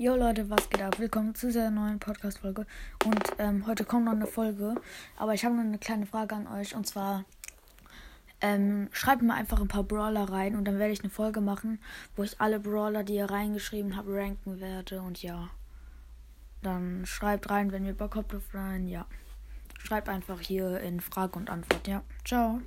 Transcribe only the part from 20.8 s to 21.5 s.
Frage und